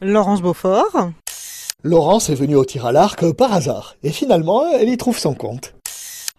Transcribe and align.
Laurence 0.00 0.42
Beaufort. 0.42 1.10
Laurence 1.82 2.30
est 2.30 2.36
venue 2.36 2.54
au 2.54 2.64
tir 2.64 2.86
à 2.86 2.92
l'arc 2.92 3.32
par 3.32 3.52
hasard, 3.52 3.96
et 4.04 4.10
finalement, 4.10 4.64
elle 4.70 4.88
y 4.88 4.96
trouve 4.96 5.18
son 5.18 5.34
compte. 5.34 5.74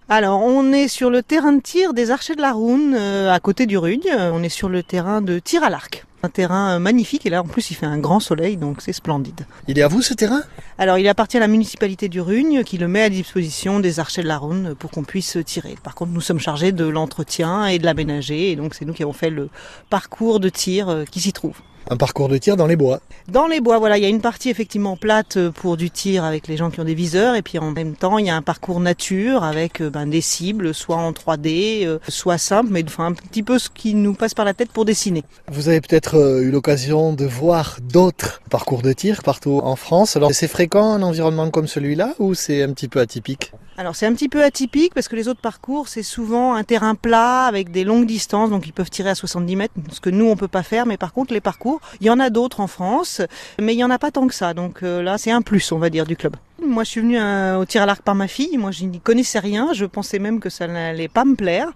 Alors, 0.08 0.42
on 0.42 0.72
est 0.72 0.88
sur 0.88 1.10
le 1.10 1.22
terrain 1.22 1.52
de 1.52 1.62
tir 1.62 1.94
des 1.94 2.10
Archers 2.10 2.36
de 2.36 2.42
la 2.42 2.54
Roune, 2.54 2.96
euh, 2.96 3.30
à 3.30 3.40
côté 3.42 3.66
du 3.66 3.78
Rugne. 3.78 4.10
On 4.16 4.44
est 4.44 4.50
sur 4.50 4.70
le 4.70 4.82
terrain 4.82 5.22
de 5.22 5.40
tir 5.40 5.62
à 5.64 5.70
l'arc. 5.70 6.06
Un 6.22 6.30
terrain 6.30 6.76
euh, 6.76 6.80
magnifique, 6.80 7.26
et 7.26 7.30
là, 7.30 7.42
en 7.42 7.46
plus, 7.46 7.72
il 7.72 7.76
fait 7.76 7.86
un 7.86 7.98
grand 7.98 8.20
soleil, 8.20 8.58
donc 8.58 8.82
c'est 8.82 8.92
splendide. 8.92 9.46
Il 9.68 9.80
est 9.80 9.82
à 9.82 9.88
vous 9.88 10.02
ce 10.02 10.14
terrain? 10.14 10.42
Alors, 10.78 10.98
il 10.98 11.08
appartient 11.08 11.38
à 11.38 11.40
la 11.40 11.48
municipalité 11.48 12.10
du 12.10 12.20
Rugne, 12.20 12.64
qui 12.64 12.78
le 12.78 12.88
met 12.88 13.04
à 13.04 13.10
disposition 13.10 13.80
des 13.80 14.00
Archers 14.00 14.24
de 14.24 14.28
la 14.28 14.38
Roune 14.38 14.76
pour 14.78 14.92
qu'on 14.92 15.04
puisse 15.04 15.38
tirer. 15.46 15.76
Par 15.82 15.96
contre, 15.96 16.12
nous 16.12 16.22
sommes 16.22 16.40
chargés 16.40 16.74
de 16.74 16.86
l'entretien 16.86 17.68
et 17.68 17.80
de 17.80 17.86
l'aménager, 17.86 18.52
et 18.52 18.56
donc 18.58 18.74
c'est 18.76 18.86
nous 18.86 18.94
qui 18.94 19.04
avons 19.04 19.14
fait 19.14 19.30
le 19.30 19.50
parcours 19.90 20.40
de 20.40 20.50
tir 20.50 20.90
euh, 20.90 21.06
qui 21.06 21.22
s'y 21.22 21.32
trouve. 21.32 21.56
Un 21.92 21.98
parcours 21.98 22.30
de 22.30 22.38
tir 22.38 22.56
dans 22.56 22.68
les 22.68 22.76
bois. 22.76 23.00
Dans 23.30 23.48
les 23.48 23.62
bois, 23.62 23.80
voilà, 23.80 23.98
il 23.98 24.04
y 24.04 24.06
a 24.06 24.10
une 24.10 24.22
partie 24.22 24.50
effectivement 24.50 24.96
plate 24.96 25.50
pour 25.50 25.76
du 25.76 25.90
tir 25.90 26.24
avec 26.24 26.48
les 26.48 26.56
gens 26.56 26.70
qui 26.70 26.80
ont 26.80 26.84
des 26.84 26.94
viseurs, 26.94 27.34
et 27.34 27.42
puis 27.42 27.58
en 27.58 27.72
même 27.72 27.96
temps, 27.96 28.20
il 28.20 28.28
y 28.28 28.30
a 28.30 28.36
un 28.36 28.44
parcours 28.44 28.80
nature 28.80 29.44
avec 29.44 29.82
euh, 29.82 29.90
ben, 29.90 30.06
des 30.06 30.22
cibles, 30.22 30.74
soit 30.76 30.98
en 30.98 31.12
3D, 31.12 31.88
euh, 31.88 31.98
soit 32.08 32.38
simple, 32.38 32.70
mais 32.72 32.84
enfin 32.86 33.08
un 33.08 33.14
petit 33.14 33.42
peu 33.42 33.58
ce 33.58 33.70
qui 33.70 33.96
nous 33.96 34.14
passe 34.14 34.36
par 34.36 34.46
la 34.46 34.54
tête 34.54 34.72
pour 34.72 34.86
dessiner. 34.86 35.24
Vous 35.52 35.68
avez 35.68 35.82
peut-être 35.82 36.09
euh, 36.16 36.42
eu 36.42 36.52
l'occasion 36.52 37.14
de 37.14 37.26
voir 37.26 37.78
d'autres 37.82 38.42
parcours 38.50 38.82
de 38.82 38.94
tir 38.94 39.24
partout 39.24 39.62
en 39.64 39.76
France. 39.76 40.16
Alors, 40.16 40.34
c'est 40.34 40.48
fréquent 40.48 40.94
un 40.94 41.02
environnement 41.02 41.50
comme 41.50 41.68
celui-là 41.68 42.14
ou 42.20 42.34
c'est 42.34 42.64
un 42.64 42.74
petit 42.74 42.88
peu 42.88 43.00
atypique? 43.00 43.52
Alors 43.80 43.96
c'est 43.96 44.06
un 44.06 44.14
petit 44.14 44.28
peu 44.28 44.44
atypique 44.44 44.94
parce 44.94 45.08
que 45.08 45.16
les 45.16 45.30
autres 45.30 45.40
parcours, 45.40 45.88
c'est 45.88 46.04
souvent 46.04 46.54
un 46.54 46.66
terrain 46.66 46.96
plat 46.96 47.46
avec 47.46 47.72
des 47.72 47.86
longues 47.86 48.06
distances, 48.06 48.50
donc 48.50 48.68
ils 48.68 48.74
peuvent 48.74 48.90
tirer 48.90 49.12
à 49.12 49.16
70 49.16 49.56
mètres, 49.56 49.74
ce 49.94 50.02
que 50.02 50.10
nous 50.10 50.26
on 50.26 50.36
peut 50.36 50.50
pas 50.50 50.64
faire. 50.64 50.86
Mais 50.86 50.98
par 50.98 51.14
contre, 51.14 51.34
les 51.34 51.40
parcours, 51.40 51.80
il 52.02 52.08
y 52.08 52.10
en 52.10 52.20
a 52.20 52.30
d'autres 52.30 52.60
en 52.60 52.68
France, 52.68 53.22
mais 53.58 53.74
il 53.74 53.78
y 53.78 53.84
en 53.86 53.90
a 53.90 53.98
pas 53.98 54.12
tant 54.12 54.28
que 54.28 54.36
ça. 54.36 54.54
Donc 54.54 54.84
euh, 54.84 55.02
là, 55.02 55.18
c'est 55.18 55.32
un 55.32 55.42
plus, 55.42 55.72
on 55.72 55.80
va 55.80 55.90
dire, 55.90 56.06
du 56.06 56.18
club. 56.18 56.36
Moi, 56.70 56.84
je 56.84 56.90
suis 56.90 57.02
venue 57.02 57.20
euh, 57.20 57.58
au 57.58 57.66
tir 57.66 57.82
à 57.82 57.86
l'arc 57.86 58.04
par 58.04 58.16
ma 58.16 58.28
fille. 58.28 58.58
Moi, 58.58 58.72
je 58.72 58.86
n'y 58.86 59.00
connaissais 59.00 59.40
rien. 59.40 59.74
Je 59.74 59.86
pensais 59.86 60.20
même 60.20 60.40
que 60.40 60.50
ça 60.50 60.68
n'allait 60.68 61.08
pas 61.08 61.26
me 61.26 61.36
plaire. 61.36 61.72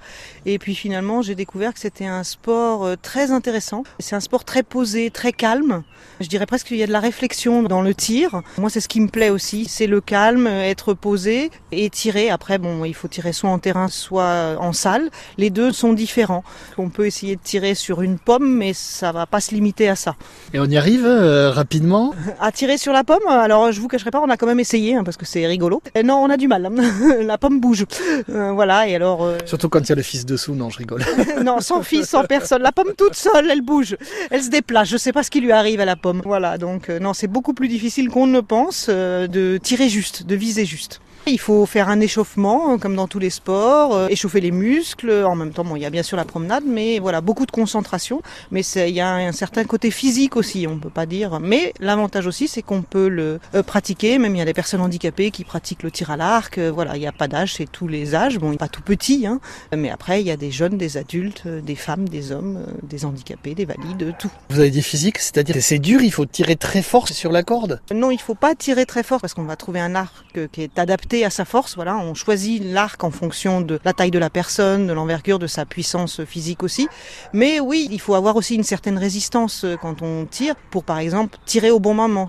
Et 0.45 0.59
puis 0.59 0.75
finalement, 0.75 1.21
j'ai 1.21 1.35
découvert 1.35 1.73
que 1.73 1.79
c'était 1.79 2.05
un 2.05 2.23
sport 2.23 2.85
euh, 2.85 2.95
très 3.01 3.31
intéressant. 3.31 3.83
C'est 3.99 4.15
un 4.15 4.19
sport 4.19 4.45
très 4.45 4.61
posé, 4.61 5.09
très 5.09 5.31
calme. 5.31 5.83
Je 6.19 6.27
dirais 6.27 6.45
presque 6.45 6.67
qu'il 6.67 6.77
y 6.77 6.83
a 6.83 6.87
de 6.87 6.91
la 6.91 6.99
réflexion 6.99 7.63
dans 7.63 7.81
le 7.81 7.95
tir. 7.95 8.41
Moi, 8.57 8.69
c'est 8.69 8.81
ce 8.81 8.87
qui 8.87 9.01
me 9.01 9.07
plaît 9.07 9.31
aussi. 9.31 9.65
C'est 9.65 9.87
le 9.87 9.99
calme, 9.99 10.47
être 10.47 10.93
posé 10.93 11.49
et 11.71 11.89
tirer. 11.89 12.29
Après, 12.29 12.59
bon, 12.59 12.85
il 12.85 12.93
faut 12.93 13.07
tirer 13.07 13.33
soit 13.33 13.49
en 13.49 13.57
terrain, 13.59 13.87
soit 13.87 14.55
en 14.59 14.73
salle. 14.73 15.09
Les 15.37 15.49
deux 15.49 15.71
sont 15.71 15.93
différents. 15.93 16.43
On 16.77 16.89
peut 16.89 17.07
essayer 17.07 17.35
de 17.35 17.41
tirer 17.41 17.73
sur 17.73 18.01
une 18.01 18.19
pomme, 18.19 18.57
mais 18.57 18.73
ça 18.73 19.11
va 19.11 19.25
pas 19.25 19.39
se 19.39 19.55
limiter 19.55 19.89
à 19.89 19.95
ça. 19.95 20.15
Et 20.53 20.59
on 20.59 20.65
y 20.65 20.77
arrive 20.77 21.05
euh, 21.05 21.51
rapidement? 21.51 22.13
À 22.39 22.51
tirer 22.51 22.77
sur 22.77 22.93
la 22.93 23.03
pomme, 23.03 23.27
alors 23.27 23.71
je 23.71 23.81
vous 23.81 23.87
cacherai 23.87 24.11
pas, 24.11 24.21
on 24.21 24.29
a 24.29 24.37
quand 24.37 24.45
même 24.45 24.59
essayé 24.59 24.82
hein, 24.91 25.03
parce 25.03 25.17
que 25.17 25.25
c'est 25.25 25.45
rigolo. 25.47 25.81
Et 25.95 26.03
non, 26.03 26.15
on 26.17 26.29
a 26.29 26.37
du 26.37 26.47
mal. 26.47 26.65
hein. 26.65 26.71
la 27.21 27.37
pomme 27.37 27.59
bouge. 27.59 27.85
Euh, 28.29 28.51
voilà, 28.51 28.87
et 28.87 28.95
alors. 28.95 29.23
euh, 29.23 29.37
Surtout 29.45 29.69
quand 29.69 29.79
il 29.81 29.89
y 29.89 29.91
a 29.91 29.95
le 29.95 30.01
fils 30.01 30.25
dessous, 30.25 30.55
non, 30.55 30.69
je 30.69 30.77
rigole. 30.79 31.03
non, 31.43 31.59
sans 31.61 31.81
fils, 31.83 32.09
sans 32.09 32.23
personne. 32.25 32.61
La 32.61 32.71
pomme 32.71 32.93
toute 32.97 33.15
seule, 33.15 33.49
elle 33.49 33.61
bouge. 33.61 33.95
Elle 34.31 34.43
se 34.43 34.49
déplace. 34.49 34.89
Je 34.89 34.97
sais 34.97 35.13
pas 35.13 35.23
ce 35.23 35.31
qui 35.31 35.39
lui 35.41 35.51
arrive 35.51 35.79
à 35.79 35.85
la 35.85 35.95
pomme. 35.95 36.21
Voilà, 36.25 36.57
donc 36.57 36.89
euh, 36.89 36.99
non, 36.99 37.13
c'est 37.13 37.27
beaucoup 37.27 37.53
plus 37.53 37.67
difficile 37.67 38.09
qu'on 38.09 38.27
ne 38.27 38.33
le 38.33 38.41
pense 38.41 38.89
de 38.89 39.57
tirer 39.61 39.87
juste, 39.89 40.25
de 40.25 40.35
viser 40.35 40.65
juste. 40.65 40.99
Il 41.25 41.39
faut 41.39 41.65
faire 41.65 41.87
un 41.87 42.01
échauffement, 42.01 42.77
comme 42.77 42.97
dans 42.97 43.07
tous 43.07 43.17
les 43.19 43.29
sports, 43.29 44.09
échauffer 44.09 44.41
les 44.41 44.51
muscles. 44.51 45.23
En 45.25 45.35
même 45.37 45.51
temps, 45.53 45.63
bon, 45.63 45.77
il 45.77 45.81
y 45.81 45.85
a 45.85 45.89
bien 45.89 46.03
sûr 46.03 46.17
la 46.17 46.25
promenade, 46.25 46.63
mais 46.67 46.99
voilà, 46.99 47.21
beaucoup 47.21 47.45
de 47.45 47.51
concentration. 47.51 48.21
Mais 48.51 48.59
il 48.75 48.89
y 48.89 48.99
a 48.99 49.13
un 49.15 49.31
certain 49.31 49.63
côté 49.63 49.89
physique 49.89 50.35
aussi, 50.35 50.67
on 50.67 50.77
peut 50.79 50.89
pas 50.89 51.05
dire. 51.05 51.39
Mais 51.39 51.73
l'avantage 51.79 52.27
aussi, 52.27 52.49
c'est 52.49 52.61
qu'on 52.61 52.81
peut 52.81 53.07
le 53.07 53.39
pratiquer. 53.65 54.17
Même 54.17 54.35
il 54.35 54.39
y 54.39 54.41
a 54.41 54.45
des 54.45 54.53
personnes 54.53 54.72
handicapées 54.79 55.31
qui 55.31 55.43
pratiquent 55.43 55.83
le 55.83 55.91
tir 55.91 56.11
à 56.11 56.17
l'arc. 56.17 56.57
Euh, 56.57 56.71
Voilà, 56.71 56.95
il 56.95 56.99
n'y 56.99 57.07
a 57.07 57.11
pas 57.11 57.27
d'âge, 57.27 57.55
c'est 57.55 57.71
tous 57.71 57.87
les 57.87 58.15
âges. 58.15 58.39
Bon, 58.39 58.55
pas 58.55 58.67
tout 58.67 58.81
petit, 58.81 59.25
hein. 59.27 59.39
Mais 59.75 59.89
après, 59.89 60.21
il 60.21 60.27
y 60.27 60.31
a 60.31 60.37
des 60.37 60.51
jeunes, 60.51 60.77
des 60.77 60.97
adultes, 60.97 61.43
euh, 61.45 61.61
des 61.61 61.75
femmes, 61.75 62.09
des 62.09 62.31
hommes, 62.31 62.65
euh, 62.67 62.71
des 62.83 63.05
handicapés, 63.05 63.55
des 63.55 63.65
valides, 63.65 64.15
tout. 64.19 64.31
Vous 64.49 64.59
avez 64.59 64.71
dit 64.71 64.81
physique, 64.81 65.19
c'est-à-dire 65.19 65.55
que 65.55 65.61
c'est 65.61 65.79
dur, 65.79 66.01
il 66.01 66.11
faut 66.11 66.25
tirer 66.25 66.55
très 66.55 66.81
fort 66.81 67.07
sur 67.07 67.31
la 67.31 67.43
corde? 67.43 67.81
Non, 67.93 68.11
il 68.11 68.19
faut 68.19 68.35
pas 68.35 68.55
tirer 68.55 68.85
très 68.85 69.03
fort 69.03 69.21
parce 69.21 69.33
qu'on 69.33 69.43
va 69.43 69.55
trouver 69.55 69.79
un 69.79 69.95
arc 69.95 70.13
qui 70.51 70.61
est 70.61 70.79
adapté 70.79 71.25
à 71.25 71.29
sa 71.29 71.45
force. 71.45 71.75
Voilà, 71.75 71.97
on 71.97 72.13
choisit 72.13 72.63
l'arc 72.63 73.03
en 73.03 73.11
fonction 73.11 73.61
de 73.61 73.79
la 73.83 73.93
taille 73.93 74.11
de 74.11 74.19
la 74.19 74.29
personne, 74.29 74.87
de 74.87 74.93
l'envergure, 74.93 75.39
de 75.39 75.47
sa 75.47 75.65
puissance 75.65 76.23
physique 76.25 76.63
aussi. 76.63 76.87
Mais 77.33 77.59
oui, 77.59 77.87
il 77.91 77.99
faut 77.99 78.15
avoir 78.15 78.35
aussi 78.35 78.55
une 78.55 78.63
certaine 78.63 78.97
résistance 78.97 79.65
quand 79.81 80.01
on 80.01 80.25
tire 80.25 80.55
pour, 80.71 80.83
par 80.83 80.99
exemple, 80.99 81.37
tirer 81.45 81.71
au 81.71 81.79
bon 81.79 81.93
moment. 81.93 82.27